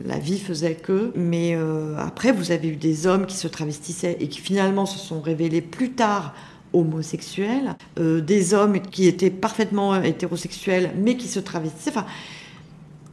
[0.05, 1.13] la vie faisait que.
[1.15, 4.99] Mais euh, après, vous avez eu des hommes qui se travestissaient et qui finalement se
[4.99, 6.35] sont révélés plus tard
[6.73, 11.91] homosexuels, euh, des hommes qui étaient parfaitement hétérosexuels mais qui se travestissaient.
[11.91, 12.07] Enfin,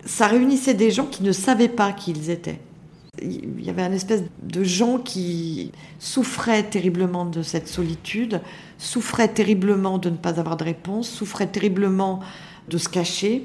[0.05, 2.59] ça réunissait des gens qui ne savaient pas qui ils étaient.
[3.21, 8.41] Il y avait un espèce de gens qui souffraient terriblement de cette solitude,
[8.77, 12.21] souffraient terriblement de ne pas avoir de réponse, souffraient terriblement
[12.69, 13.43] de se cacher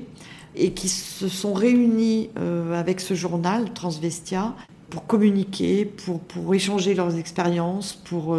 [0.55, 2.31] et qui se sont réunis
[2.77, 4.55] avec ce journal, Transvestia,
[4.91, 8.39] pour communiquer, pour, pour échanger leurs expériences, pour,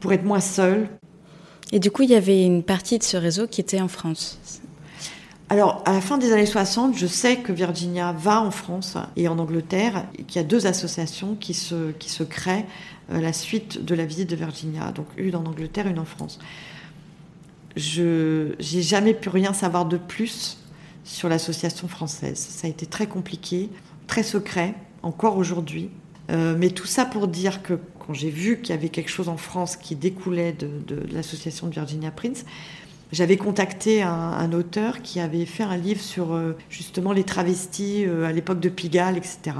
[0.00, 0.88] pour être moins seuls.
[1.72, 4.38] Et du coup, il y avait une partie de ce réseau qui était en France.
[5.50, 9.28] Alors, à la fin des années 60, je sais que Virginia va en France et
[9.28, 12.64] en Angleterre, et qu'il y a deux associations qui se, qui se créent
[13.12, 14.90] à la suite de la visite de Virginia.
[14.92, 16.38] Donc, une en Angleterre, une en France.
[17.76, 20.58] Je n'ai jamais pu rien savoir de plus
[21.04, 22.38] sur l'association française.
[22.38, 23.68] Ça a été très compliqué,
[24.06, 25.90] très secret, encore aujourd'hui.
[26.30, 29.28] Euh, mais tout ça pour dire que quand j'ai vu qu'il y avait quelque chose
[29.28, 30.68] en France qui découlait de,
[31.12, 32.44] l'association de Virginia Prince,
[33.12, 38.24] j'avais contacté un, auteur qui avait fait un livre sur euh, justement les travestis euh,
[38.24, 39.56] à l'époque de Pigalle, etc.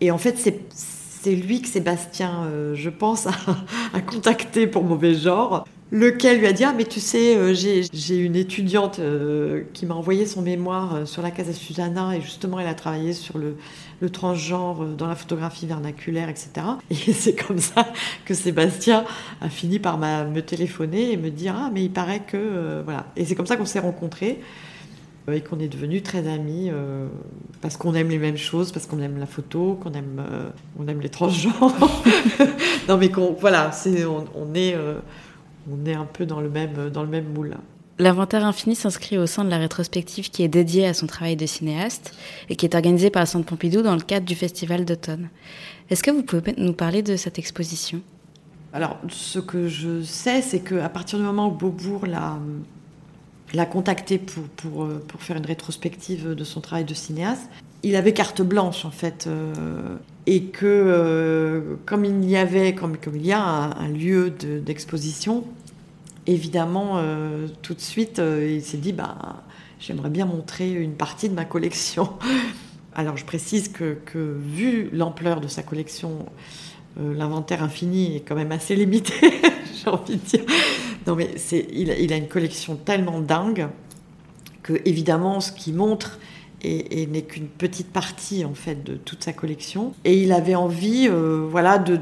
[0.00, 3.26] Et en fait, c'est lui que Sébastien, je pense,
[3.92, 8.34] a, contacté pour mauvais genre, lequel lui a dit Ah, mais tu sais, j'ai une
[8.34, 9.00] étudiante
[9.72, 13.38] qui m'a envoyé son mémoire sur la Casa Susanna, et justement, elle a travaillé sur
[13.38, 13.56] le,
[14.02, 16.50] le transgenre dans la photographie vernaculaire, etc.
[16.90, 17.86] Et c'est comme ça
[18.24, 19.04] que Sébastien
[19.40, 23.06] a fini par me téléphoner et me dire ah mais il paraît que euh, voilà.
[23.16, 24.40] Et c'est comme ça qu'on s'est rencontrés
[25.28, 27.06] euh, et qu'on est devenus très amis euh,
[27.60, 30.20] parce qu'on aime les mêmes choses, parce qu'on aime la photo, qu'on aime
[30.88, 32.02] aime les transgenres.
[32.88, 34.76] non mais qu'on voilà, on, on, est
[35.70, 37.56] on est un peu dans le même dans le même moule.
[37.98, 41.46] L'inventaire infini s'inscrit au sein de la rétrospective qui est dédiée à son travail de
[41.46, 42.14] cinéaste
[42.48, 45.28] et qui est organisée par le Centre Pompidou dans le cadre du Festival d'automne.
[45.90, 48.00] Est-ce que vous pouvez nous parler de cette exposition?
[48.72, 52.38] Alors, ce que je sais, c'est qu'à partir du moment où Beaubourg l'a,
[53.52, 57.50] l'a contacté pour, pour, pour, faire une rétrospective de son travail de cinéaste,
[57.82, 59.26] il avait carte blanche en fait.
[59.26, 65.44] Euh, et que euh, comme il y avait, comme, il y a un, lieu d'exposition,
[66.26, 69.42] évidemment, euh, tout de suite, il s'est dit, bah,
[69.80, 72.10] j'aimerais bien montrer une partie de ma collection.
[72.94, 76.26] Alors je précise que, vu l'ampleur de sa collection,
[77.00, 79.14] l'inventaire infini est quand même assez limité,
[79.82, 80.44] j'ai envie de dire.
[81.06, 81.30] Non mais
[81.72, 83.66] il, a une collection tellement dingue
[84.62, 86.20] que évidemment ce qu'il montre
[86.62, 89.92] et, n'est qu'une petite partie en fait de toute sa collection.
[90.04, 92.00] Et il avait envie, voilà, de,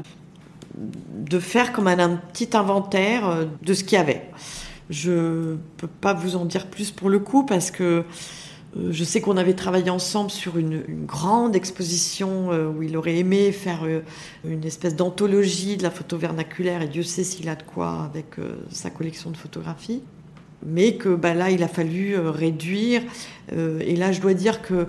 [0.75, 4.29] de faire comme un, petit inventaire euh, de ce qu'il y avait.
[4.89, 8.03] Je peux pas vous en dire plus pour le coup parce que
[8.77, 13.17] euh, je sais qu'on avait travaillé ensemble sur une, grande exposition euh, où il aurait
[13.17, 13.87] aimé faire
[14.43, 18.35] une espèce d'anthologie de la photo vernaculaire et Dieu sait s'il a de quoi avec
[18.69, 20.01] sa collection de photographies.
[20.65, 23.01] Mais que bah, là, il a fallu réduire.
[23.51, 24.87] et là, je dois dire que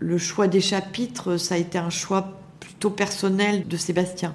[0.00, 4.34] le choix des chapitres, ça a été un choix plutôt personnel de Sébastien.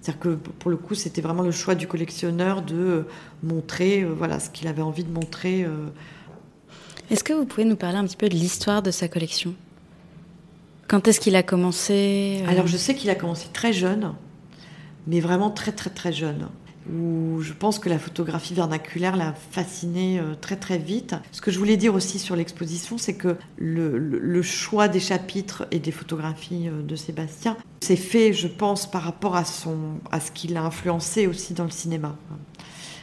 [0.00, 3.08] C'est-à-dire que pour le coup, c'était vraiment le choix du collectionneur de euh,
[3.42, 5.64] montrer euh, voilà, ce qu'il avait envie de montrer.
[5.64, 5.88] Euh.
[7.10, 9.54] Est-ce que vous pouvez nous parler un petit peu de l'histoire de sa collection?
[10.86, 14.14] Quand est-ce qu'il a commencé Alors je sais qu'il a commencé très jeune,
[15.08, 16.46] mais vraiment très très très jeune
[16.92, 21.14] où je pense que la photographie vernaculaire l'a fasciné euh, très très vite.
[21.32, 25.78] Ce que je voulais dire aussi sur l'exposition, c'est que le, choix des chapitres et
[25.78, 29.76] des photographies euh, de Sébastien s'est fait, je pense, par rapport à, son,
[30.10, 32.16] à ce qu'il a influencé aussi dans le cinéma.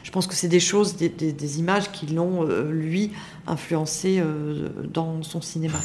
[0.03, 3.11] Je pense que c'est des choses, des, images qui l'ont, euh, lui,
[3.47, 4.21] influencé
[4.93, 5.79] dans son cinéma.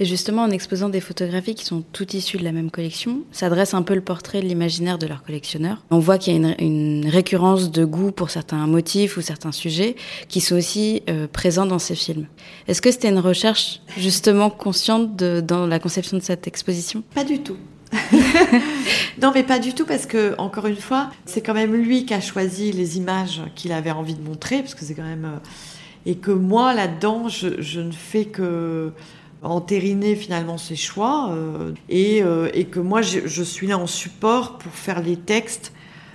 [0.00, 3.48] Et justement, en exposant des photographies qui sont toutes issues de la même collection, ça
[3.50, 5.82] dresse un peu le portrait de l'imaginaire de leur collectionneur.
[5.90, 9.96] On voit qu'il y a une, récurrence de goût pour certains motifs ou certains sujets
[10.28, 12.26] qui sont aussi euh, présents dans ces films.
[12.68, 17.02] Est-ce que c'était une recherche justement consciente dans la conception de cette exposition?
[17.14, 17.56] Pas du tout.
[19.22, 22.14] non, mais pas du tout, parce que, encore une fois, c'est quand même lui qui
[22.14, 25.24] a choisi les images qu'il avait envie de montrer, parce que c'est quand même.
[25.24, 25.38] Euh,
[26.06, 28.92] et que moi, là-dedans, je, ne fais que
[29.42, 34.72] entériner finalement ses choix euh, euh, et, que moi je, suis là en support pour
[34.72, 35.72] faire les textes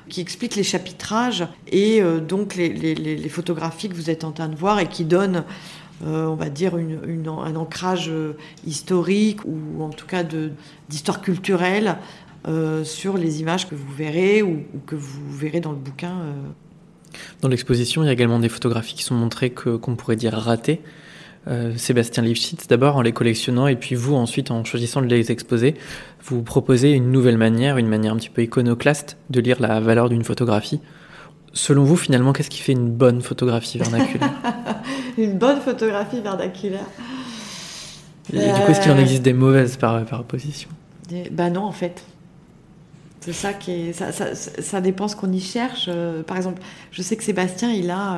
[0.09, 4.55] qui expliquent les chapitrages et euh, donc les, photographies que vous êtes en train de
[4.55, 5.43] voir et qui donnent
[6.05, 8.11] on va dire un ancrage
[8.67, 10.23] historique ou en tout cas
[10.89, 11.97] d'histoire culturelle
[12.83, 16.13] sur les images que vous verrez ou, que vous verrez dans le bouquin.
[17.39, 20.81] Dans l'exposition, il y a également des photographies qui sont montrées qu'on pourrait dire ratées.
[21.47, 25.29] Euh, Sébastien Lifshitz d'abord en les collectionnant et puis vous ensuite en choisissant de les
[25.31, 25.75] exposer,
[26.23, 30.07] vous proposez une nouvelle manière, une manière un petit peu iconoclaste de lire la valeur
[30.07, 30.79] d'une photographie.
[31.51, 34.31] Selon vous, finalement, qu'est-ce qui fait une bonne photographie vernaculaire?
[35.19, 36.87] Une bonne photographie vernaculaire
[38.33, 40.69] Et du coup, est-ce qu'il en euh, existe des mauvaises par, par opposition?
[41.31, 42.03] Ben non, en fait.
[43.19, 43.93] C'est ça qui est.
[43.93, 45.85] Ça, ça, ça dépend ce qu'on y cherche.
[45.87, 48.17] Euh, par exemple, je sais que Sébastien, il a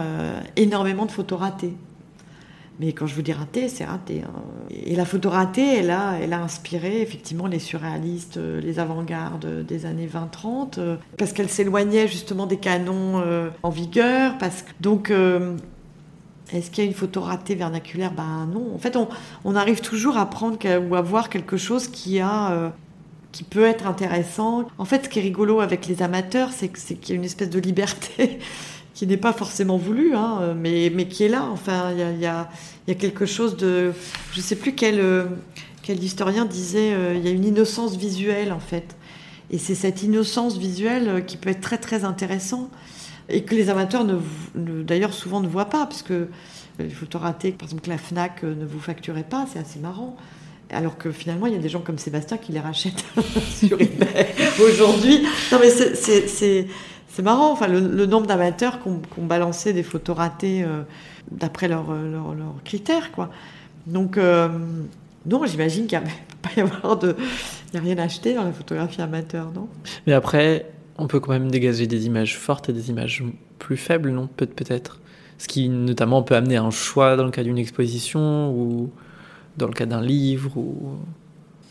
[0.55, 1.73] énormément de photos ratées.
[2.79, 4.23] Mais quand je vous dis raté, c'est raté.
[4.23, 4.41] Hein.
[4.69, 9.65] Et la photo ratée, elle a, elle a inspiré effectivement les surréalistes, euh, les avant-gardes
[9.65, 14.33] des années 20-30, euh, parce qu'elle s'éloignait justement des canons euh, en vigueur.
[14.81, 15.11] Donc,
[16.51, 18.11] est-ce qu'il y a une photo ratée vernaculaire?
[18.11, 18.73] Ben non.
[18.75, 18.97] En fait,
[19.45, 20.57] on, arrive toujours à prendre
[20.89, 22.73] ou à voir quelque chose qui a
[23.31, 24.65] qui peut être intéressant.
[24.77, 27.49] En fait, ce qui est rigolo avec les amateurs, c'est qu'il y a une espèce
[27.49, 28.39] de liberté
[28.95, 31.47] qui n'est pas forcément voulu, hein, mais, mais qui est là.
[31.51, 32.49] Enfin, il y a, y, a,
[32.88, 33.91] y a, quelque chose de...
[34.31, 35.25] Je ne sais plus quel, euh,
[35.84, 38.95] quel historien disait, euh, il y a une innocence visuelle, en fait.
[39.51, 42.69] Et c'est cette innocence visuelle euh, qui peut être très, très intéressant
[43.27, 46.29] et que les amateurs, ne, d'ailleurs, souvent ne voient pas, parce que
[46.79, 50.15] les photos ratées, par exemple, que la FNAC ne vous facturait pas, c'est assez marrant.
[50.69, 53.03] Alors que finalement, il y a des gens comme Sébastien qui les rachètent
[53.55, 54.27] sur eBay
[54.60, 55.21] aujourd'hui.
[55.51, 56.67] Non, mais c'est
[57.15, 60.82] c'est marrant, enfin, le, nombre d'amateurs qui ont, balancé des photos ratées euh,
[61.32, 61.86] d'après leurs
[62.65, 63.30] critères, quoi.
[63.88, 64.49] Donc, euh,
[65.25, 66.10] non, j'imagine qu'il ne peut
[66.41, 67.15] pas y avoir de.
[67.73, 69.69] Il n'y a rien acheté dans la photographie amateur, non?
[70.06, 73.23] Mais après, on peut quand même dégager des images fortes et des images
[73.60, 74.28] plus faibles, non?
[74.28, 74.99] Peut-être.
[75.38, 78.89] Ce qui, notamment, peut amener un choix dans le cas d'une exposition ou
[79.56, 80.58] dans le cas d'un livre.
[80.58, 80.97] Ou...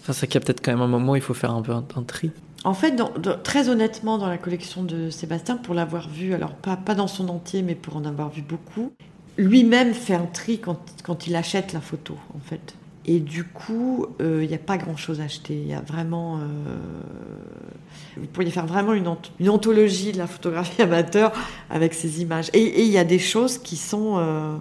[0.00, 1.82] Enfin, ça a peut-être quand même un moment où il faut faire un peu un
[2.06, 2.30] tri.
[2.64, 2.98] En fait,
[3.42, 7.28] très honnêtement, dans la collection de Sébastien, pour l'avoir vu, alors pas, pas dans son
[7.28, 8.92] entier, mais pour en avoir vu beaucoup,
[9.36, 12.74] lui-même fait un tri quand, il achète la photo, en fait.
[13.06, 15.54] Et du coup, euh, il n'y a pas grand-chose à acheter.
[15.54, 16.38] Il y a vraiment...
[16.38, 16.40] Euh,
[18.16, 21.32] vous pourriez faire vraiment une, une, anthologie de la photographie amateur
[21.68, 22.48] avec ces images.
[22.54, 24.56] Et il y a des choses qui sont euh,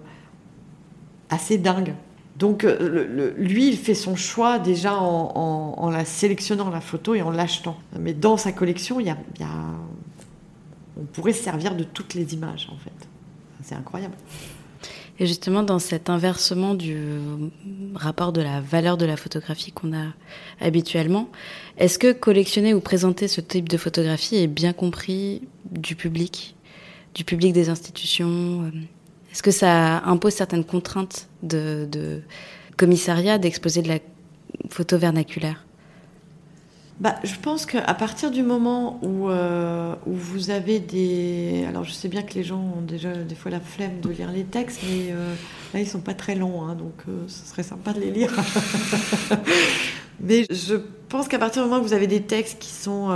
[1.29, 1.93] assez dingues.
[2.37, 7.29] Donc euh, lui, il fait son choix déjà en, la sélectionnant la photo et en
[7.29, 7.77] l'achetant.
[7.99, 9.17] Mais dans sa collection, il y, a,
[10.97, 13.07] on pourrait se servir de toutes les images en fait.
[13.61, 14.15] C'est incroyable.
[15.19, 16.97] Et justement, dans cet inversement du
[17.93, 20.07] rapport de la valeur de la photographie qu'on a
[20.59, 21.29] habituellement,
[21.77, 26.55] est-ce que collectionner ou présenter ce type de photographie est bien compris du public,
[27.13, 28.71] du public des institutions euh,
[29.33, 32.21] est-ce que ça impose certaines contraintes de,
[32.77, 33.97] commissariat d'exposer de la
[34.69, 35.65] photo vernaculaire?
[36.99, 41.65] Bah, je pense qu'à partir du moment où, euh, où vous avez des...
[41.67, 44.31] Alors je sais bien que les gens ont déjà des fois la flemme de lire
[44.31, 45.33] les textes, mais euh,
[45.73, 48.31] là ils sont pas très longs, hein, donc euh, ce serait sympa de les lire.
[50.19, 50.75] mais je
[51.09, 53.09] pense qu'à partir du moment où vous avez des textes qui sont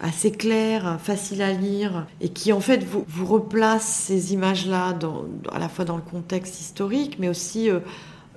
[0.00, 4.96] assez clair, facile à lire, et qui en fait vous, vous replace ces images-là
[5.50, 7.80] à la fois dans le contexte historique, mais aussi euh,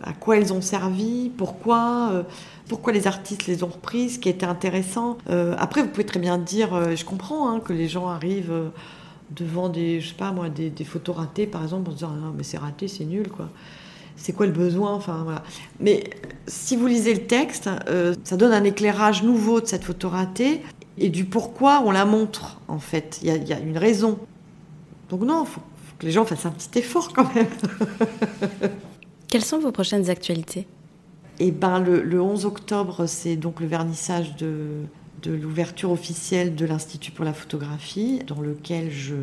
[0.01, 2.23] à quoi elles ont servi, pourquoi, euh,
[2.67, 5.17] pourquoi les artistes les ont reprises, ce qui était intéressant.
[5.29, 8.71] Euh, après, vous pouvez très bien dire, je comprends hein, que les gens arrivent
[9.31, 12.31] devant des, je sais pas moi, des, photos ratées, par exemple, en se disant ah,
[12.35, 13.49] mais c'est raté, c'est nul, quoi
[14.17, 15.25] c'est quoi le besoin enfin.
[15.81, 16.05] Mais
[16.47, 17.69] si vous lisez le texte,
[18.23, 20.61] ça donne un éclairage nouveau de cette photo ratée
[20.97, 23.19] et du pourquoi on la montre, en fait.
[23.21, 24.17] Il y, a une raison.
[25.09, 25.61] Donc non, il faut,
[25.99, 27.47] que les gens fassent un petit effort quand même.
[29.27, 30.67] Quelles sont vos prochaines actualités?
[31.39, 34.83] Eh ben, le, 11 octobre, c'est donc le vernissage de,
[35.21, 39.15] de l'ouverture officielle de l'Institut pour la photographie, dans lequel je,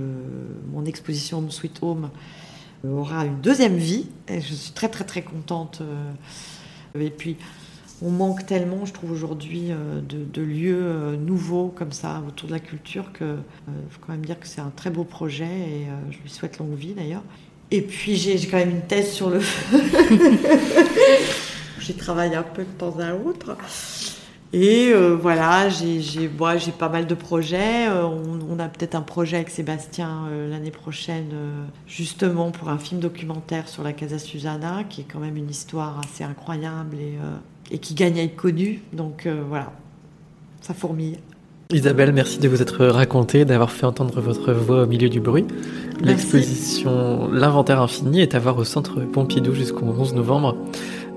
[0.72, 2.10] mon exposition Home Sweet Home
[2.86, 4.08] aura une deuxième vie.
[4.28, 5.80] Et je suis très très très contente.
[5.80, 6.12] Euh,
[7.00, 7.36] et puis,
[8.02, 12.52] on manque tellement, je trouve aujourd'hui, euh, de, lieux euh, nouveaux comme ça autour de
[12.52, 13.36] la culture que euh,
[13.90, 16.74] faut quand même dire que c'est un très beau projet et je lui souhaite longue
[16.74, 17.22] vie d'ailleurs.
[17.70, 19.78] Et puis j'ai quand même une thèse sur le feu.
[21.78, 23.56] j'ai travaillé un peu de temps à autre.
[24.52, 26.28] Et voilà, j'ai
[26.78, 27.88] pas mal de projets.
[27.88, 31.30] on, a peut-être un projet avec Sébastien l'année prochaine,
[31.86, 35.98] justement pour un film documentaire sur la Casa Susana, qui est quand même une histoire
[36.04, 37.16] assez incroyable et
[37.72, 38.82] et qui gagne à être connu.
[38.92, 39.72] Donc euh, voilà,
[40.60, 41.18] ça fourmille.
[41.72, 45.46] Isabelle, merci de vous être racontée, d'avoir fait entendre votre voix au milieu du bruit.
[46.02, 50.56] L'exposition L'Inventaire Infini est à voir au Centre Pompidou jusqu'au 11 novembre.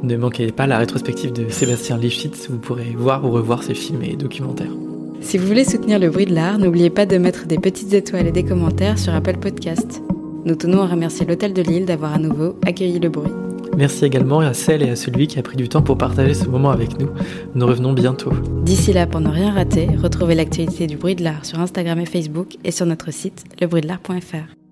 [0.01, 4.03] Ne manquez pas la rétrospective de Sébastien Lifshitz, vous pourrez voir ou revoir ses films
[4.03, 4.71] et documentaires.
[5.19, 8.27] Si vous voulez soutenir le bruit de l'art, n'oubliez pas de mettre des petites étoiles
[8.27, 10.01] et des commentaires sur Apple Podcast.
[10.45, 13.31] Nous tenons à remercier l'Hôtel de Lille d'avoir à nouveau accueilli le bruit.
[13.77, 16.45] Merci également à celle et à celui qui a pris du temps pour partager ce
[16.45, 17.09] moment avec nous.
[17.55, 18.31] Nous revenons bientôt.
[18.63, 22.05] D'ici là, pour ne rien rater, retrouvez l'actualité du bruit de l'art sur Instagram et
[22.05, 24.64] Facebook et sur notre site lebruitdelart.fr.